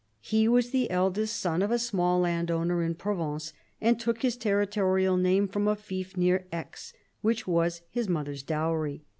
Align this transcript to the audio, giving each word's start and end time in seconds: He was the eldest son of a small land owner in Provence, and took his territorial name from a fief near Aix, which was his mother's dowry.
He 0.23 0.47
was 0.47 0.71
the 0.71 0.89
eldest 0.89 1.37
son 1.39 1.61
of 1.61 1.69
a 1.69 1.77
small 1.77 2.19
land 2.19 2.49
owner 2.49 2.81
in 2.81 2.95
Provence, 2.95 3.53
and 3.79 3.99
took 3.99 4.23
his 4.23 4.35
territorial 4.35 5.15
name 5.15 5.47
from 5.47 5.67
a 5.67 5.75
fief 5.75 6.17
near 6.17 6.43
Aix, 6.51 6.91
which 7.21 7.45
was 7.45 7.83
his 7.91 8.09
mother's 8.09 8.41
dowry. 8.41 9.03